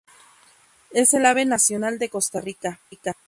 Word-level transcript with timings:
Es 0.89 1.13
el 1.13 1.27
ave 1.27 1.45
nacional 1.45 1.99
de 1.99 2.09
Costa 2.09 2.41
Rica. 2.41 2.79